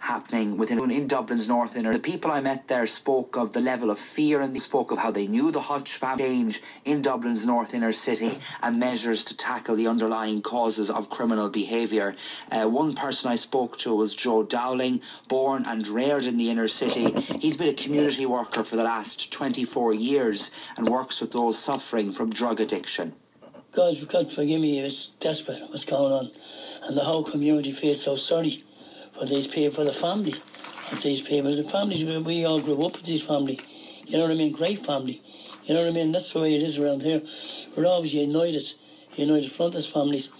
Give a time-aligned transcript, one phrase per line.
[0.00, 1.92] happening within in Dublin's North Inner.
[1.92, 4.98] The people I met there spoke of the level of fear and they spoke of
[4.98, 9.76] how they knew the Hutch change in Dublin's North Inner City and measures to tackle
[9.76, 12.14] the underlying causes of criminal behaviour.
[12.50, 16.68] Uh, one person I spoke to was Joe Dowling, born and reared in the inner
[16.68, 17.12] city.
[17.40, 22.12] He's been a community worker for the last 24 years and works with those suffering
[22.12, 23.14] from drug addiction.
[23.74, 26.30] God, God forgive me, it's desperate what's going on.
[26.82, 28.64] And the whole community feels so sorry
[29.18, 30.34] for these people, for the family
[30.90, 31.54] of these people.
[31.54, 33.58] The families, we all grew up with these family.
[34.06, 34.52] You know what I mean?
[34.52, 35.22] Great family.
[35.64, 36.12] You know what I mean?
[36.12, 37.22] That's the way it is around here.
[37.76, 38.72] We're always united,
[39.16, 40.30] united frontist families,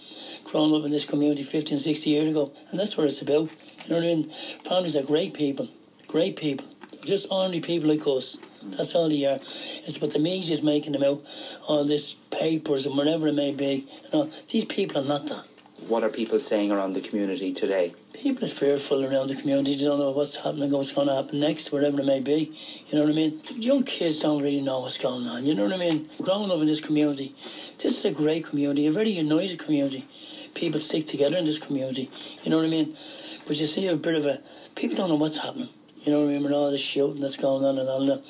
[0.44, 2.52] growing up in this community 15, 60 years ago.
[2.70, 3.50] And that's what it's about.
[3.84, 4.32] You know what I mean?
[4.64, 5.68] Families are great people,
[6.08, 6.66] great people.
[7.04, 8.38] Just ordinary people like us.
[8.62, 9.40] That's all they are.
[9.86, 11.24] It's what the media's making them out,
[11.66, 13.88] all this papers and whatever it may be.
[14.04, 15.44] You know, these people are not that.
[15.88, 17.94] What are people saying around the community today?
[18.22, 19.74] People are fearful around the community.
[19.76, 22.56] They don't know what's happening, what's going to happen next, whatever it may be.
[22.88, 23.42] You know what I mean?
[23.56, 25.44] Young kids don't really know what's going on.
[25.44, 26.08] You know what I mean?
[26.20, 27.34] Growing up in this community,
[27.78, 30.06] this is a great community, a very united community.
[30.54, 32.10] People stick together in this community.
[32.44, 32.96] You know what I mean?
[33.44, 34.40] But you see a bit of a
[34.76, 35.70] people don't know what's happening.
[36.04, 36.44] You know what I mean?
[36.44, 38.22] With all the shooting that's going on and all that.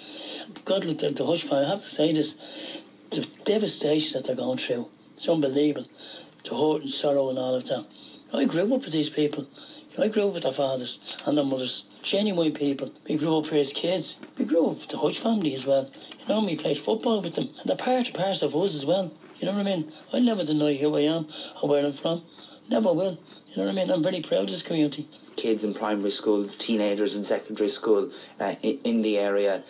[0.64, 2.34] God, with the, the hush fire, I have to say this:
[3.10, 4.88] the devastation that they're going through.
[5.14, 5.88] It's unbelievable.
[6.44, 7.86] The hurt and sorrow and all of that.
[8.32, 9.46] I grew up with these people.
[9.98, 12.92] I grew up with their fathers and their mothers, genuine people.
[13.06, 14.16] We grew up here as kids.
[14.38, 15.90] We grew up with the Hutch family as well.
[16.20, 18.86] You know, we played football with them, and they're part of part of us as
[18.86, 19.12] well.
[19.38, 19.92] You know what I mean?
[20.12, 21.28] I'll never deny who I am
[21.62, 22.22] or where I'm from.
[22.70, 23.18] Never will.
[23.48, 23.90] You know what I mean?
[23.90, 25.08] I'm very proud of this community.
[25.36, 29.62] Kids in primary school, teenagers in secondary school uh, in the area,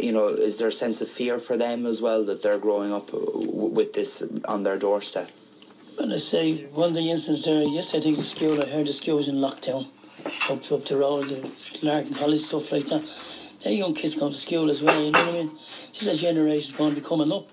[0.00, 2.92] you know, is there a sense of fear for them as well that they're growing
[2.92, 5.30] up with this on their doorstep?
[5.98, 8.86] Well, I say one of the incidents there yesterday, I think the school, I heard
[8.86, 9.88] the school was in lockdown
[10.48, 11.50] up up the road, the
[11.82, 13.04] Larkin College, stuff like that.
[13.64, 15.58] Their young kids going to school as well, you know what I mean?
[15.92, 17.48] Just a generation's going to be coming up.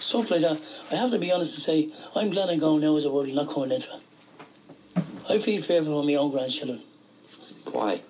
[0.00, 0.60] Stuff like that.
[0.92, 3.28] I have to be honest and say, I'm glad I'm going now as a world,
[3.28, 5.02] not coming into it.
[5.26, 6.82] I feel fearful for my own grandchildren.
[7.72, 8.02] Why?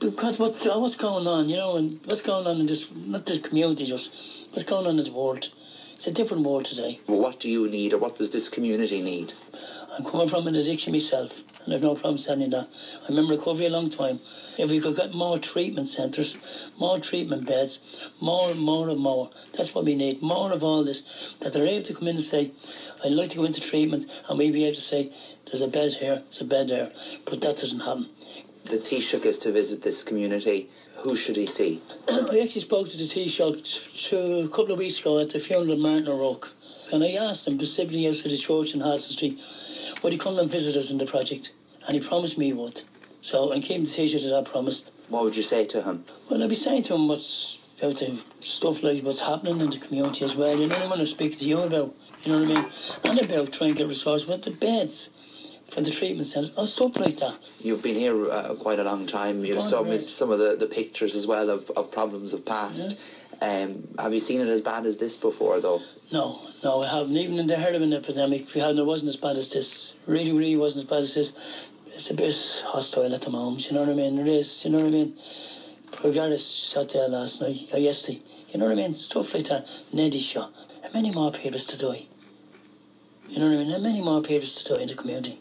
[0.00, 3.38] Because what, what's going on, you know, and what's going on in this, not this
[3.38, 4.10] community, just
[4.50, 5.50] what's going on in the world.
[5.94, 7.00] It's a different world today.
[7.06, 9.32] Well, what do you need, or what does this community need?
[9.96, 11.32] I'm coming from an addiction myself,
[11.64, 12.68] and I've no problem saying that.
[13.08, 14.18] I'm in recovery a long time.
[14.58, 16.36] If we could get more treatment centres,
[16.78, 17.78] more treatment beds,
[18.20, 20.20] more and more and more, that's what we need.
[20.20, 21.04] More of all this,
[21.40, 22.52] that they're able to come in and say,
[23.04, 25.12] I'd like to go into treatment, and we be able to say,
[25.46, 26.92] there's a bed here, there's a bed there.
[27.24, 28.10] But that doesn't happen.
[28.64, 30.70] The Taoiseach is to visit this community
[31.04, 31.82] who should he see?
[32.08, 35.78] I actually spoke to the Taoiseach a couple of weeks ago at the funeral of
[35.78, 36.48] Martin O'Rourke.
[36.90, 39.38] And I asked him specifically outside the church in Halston Street,
[40.02, 41.52] would he come and visit us in the project?
[41.86, 42.80] And he promised me he would.
[43.20, 44.84] So I came to Taoiseach to that promise.
[45.08, 46.06] What would you say to him?
[46.30, 49.78] Well, I'd be saying to him what's about the stuff like what's happening in the
[49.78, 50.58] community as well.
[50.58, 52.72] You know, I want to speak to you about, you know what I mean?
[53.04, 55.10] And about trying to get resources, with the beds
[55.72, 57.38] for the treatment centres or stuff like that.
[57.58, 59.44] You've been here uh, quite a long time.
[59.44, 60.00] You saw right.
[60.00, 62.90] some of the, the pictures as well of, of problems of past.
[62.90, 62.96] Yeah.
[63.40, 65.82] Um, have you seen it as bad as this before, though?
[66.12, 67.16] No, no, I haven't.
[67.16, 69.94] Even in the an epidemic, we had it wasn't as bad as this.
[70.06, 71.32] Really, really wasn't as bad as this.
[71.88, 72.34] It's a bit
[72.66, 73.66] hostile at the moment.
[73.66, 74.18] You know what I mean?
[74.18, 74.64] It is.
[74.64, 75.18] You know what I mean?
[76.02, 78.22] Regardless, shot there last night or yesterday.
[78.52, 78.94] You know what I mean?
[78.94, 79.66] Stuff like that.
[79.92, 80.52] Neddy shot.
[80.82, 82.06] How many more people to die?
[83.28, 83.70] You know what I mean?
[83.70, 85.40] How many more people to die in the community?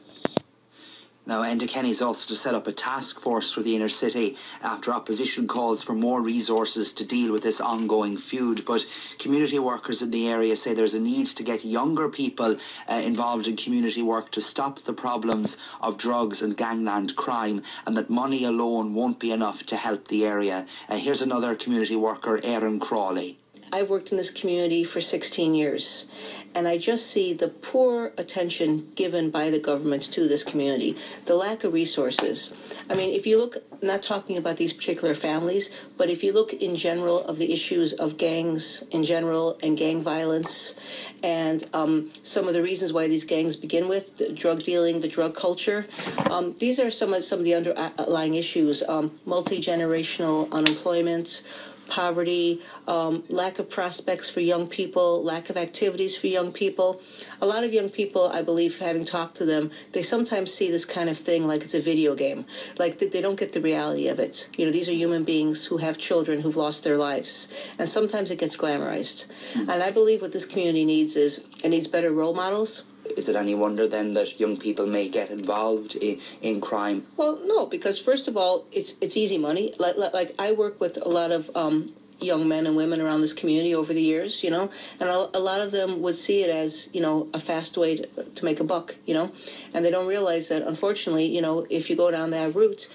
[1.25, 4.91] Now, Enda Kenny's also to set up a task force for the inner city after
[4.91, 8.65] opposition calls for more resources to deal with this ongoing feud.
[8.65, 8.85] But
[9.19, 12.57] community workers in the area say there's a need to get younger people
[12.89, 17.95] uh, involved in community work to stop the problems of drugs and gangland crime, and
[17.95, 20.67] that money alone won't be enough to help the area.
[20.89, 23.39] Uh, here's another community worker, Erin Crawley.
[23.73, 26.05] I've worked in this community for 16 years,
[26.53, 30.95] and I just see the poor attention given by the government to this community,
[31.25, 32.53] the lack of resources.
[32.87, 36.53] I mean, if you look, not talking about these particular families, but if you look
[36.53, 40.75] in general of the issues of gangs in general and gang violence
[41.23, 45.07] and um, some of the reasons why these gangs begin with the drug dealing, the
[45.07, 45.87] drug culture.
[46.29, 51.41] Um, these are some of some of the underlying issues: um, multi generational unemployment,
[51.87, 57.01] poverty, um, lack of prospects for young people, lack of activities for young people.
[57.41, 60.85] A lot of young people, I believe, having talked to them, they sometimes see this
[60.85, 62.45] kind of thing like it's a video game,
[62.77, 64.47] like they don't get the reality of it.
[64.57, 67.47] You know, these are human beings who have children who've lost their lives,
[67.77, 69.25] and sometimes it gets glamorized.
[69.53, 69.69] Mm-hmm.
[69.69, 72.83] And I believe what this community needs is it needs better role models
[73.17, 77.05] is it any wonder then that young people may get involved in, in crime?
[77.17, 79.73] Well, no, because first of all, it's it's easy money.
[79.77, 83.33] Like like, I work with a lot of um, young men and women around this
[83.33, 84.69] community over the years, you know,
[84.99, 87.97] and a, a lot of them would see it as you know a fast way
[87.97, 89.31] to, to make a buck, you know,
[89.73, 92.87] and they don't realize that unfortunately, you know, if you go down that route.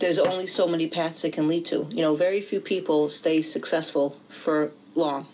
[0.00, 1.86] There's only so many paths it can lead to.
[1.90, 5.26] You know, very few people stay successful for long.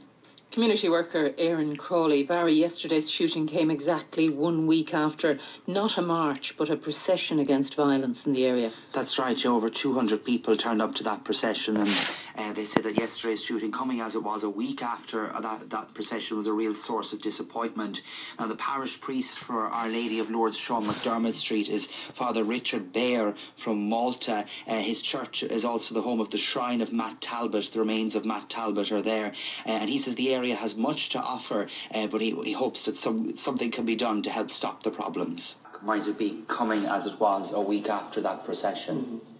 [0.57, 2.23] Community worker Aaron Crawley.
[2.23, 7.75] Barry, yesterday's shooting came exactly one week after not a march but a procession against
[7.75, 8.73] violence in the area.
[8.95, 11.91] That's right, over 200 people turned up to that procession, and
[12.37, 15.71] uh, they said that yesterday's shooting, coming as it was a week after uh, that,
[15.71, 18.03] that procession, was a real source of disappointment.
[18.39, 22.93] Now, the parish priest for Our Lady of Lourdes, Sean McDermott Street, is Father Richard
[22.93, 24.45] Baer from Malta.
[24.67, 27.71] Uh, his church is also the home of the shrine of Matt Talbot.
[27.73, 29.33] The remains of Matt Talbot are there,
[29.67, 32.85] uh, and he says the area has much to offer, uh, but he, he hopes
[32.85, 35.57] that some something can be done to help stop the problems.
[35.83, 38.97] Might it be coming as it was a week after that procession?
[38.97, 39.36] Mm-hmm.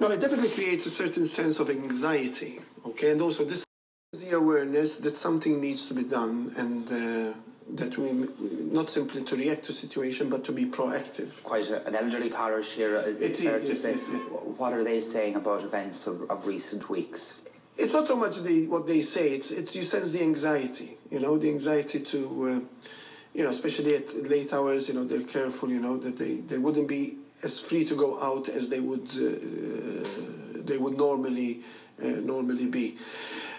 [0.00, 2.60] No, it definitely creates a certain sense of anxiety.
[2.86, 3.64] Okay, and also this
[4.12, 7.32] is the awareness that something needs to be done, and.
[7.32, 7.34] Uh,
[7.74, 8.12] that we
[8.72, 11.42] not simply to react to situation but to be proactive.
[11.42, 12.98] Quite a, an elderly parish here.
[12.98, 13.94] Uh, it's it fair is, to say.
[13.94, 17.34] What are they saying about events of, of recent weeks?
[17.76, 19.30] It's not so much the what they say.
[19.30, 20.96] It's it's you sense the anxiety.
[21.10, 22.86] You know the anxiety to, uh,
[23.34, 24.88] you know, especially at late hours.
[24.88, 25.70] You know they're careful.
[25.70, 29.08] You know that they, they wouldn't be as free to go out as they would
[29.10, 31.62] uh, they would normally
[32.02, 32.96] uh, normally be.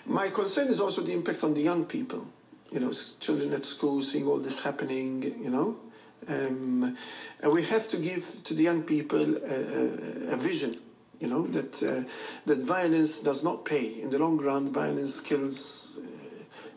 [0.05, 2.27] My concern is also the impact on the young people.
[2.71, 5.23] You know, children at school seeing all this happening.
[5.43, 5.77] You know.
[6.27, 6.97] Um,
[7.41, 10.73] and we have to give to the young people a, a, a vision
[11.19, 12.03] you know that uh,
[12.45, 16.18] that violence does not pay in the long run violence kills uh,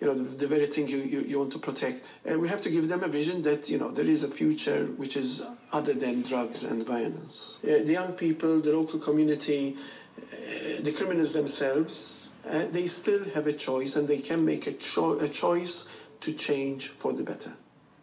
[0.01, 2.63] you know the, the very thing you, you, you want to protect and we have
[2.63, 5.43] to give them a vision that you know there is a future which is
[5.73, 9.77] other than drugs and violence uh, the young people the local community
[10.19, 14.73] uh, the criminals themselves uh, they still have a choice and they can make a,
[14.73, 15.87] cho- a choice
[16.21, 17.53] to change for the better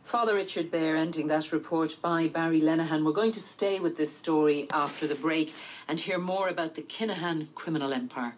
[0.10, 3.06] Father Richard Baer ending that report by Barry Lenihan.
[3.06, 5.54] We're going to stay with this story after the break
[5.88, 8.34] and hear more about the Kinahan criminal empire.